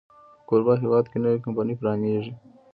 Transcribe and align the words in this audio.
په 0.39 0.43
کوربه 0.47 0.73
هېواد 0.83 1.05
کې 1.11 1.17
نوې 1.23 1.39
کمپني 1.45 1.73
پرانیزي. 1.79 2.33